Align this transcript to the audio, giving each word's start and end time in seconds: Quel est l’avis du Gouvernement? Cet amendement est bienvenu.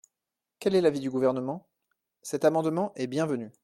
Quel 0.57 0.73
est 0.73 0.81
l’avis 0.81 0.99
du 0.99 1.11
Gouvernement? 1.11 1.67
Cet 2.23 2.43
amendement 2.43 2.91
est 2.95 3.05
bienvenu. 3.05 3.51